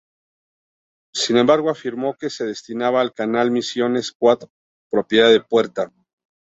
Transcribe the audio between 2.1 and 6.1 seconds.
que se destinaba al canal Misiones Cuatro, propiedad de Puerta.